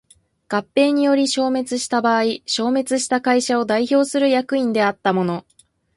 [0.47, 5.45] 合併により消滅した場合消滅した会社を代表する役員であった者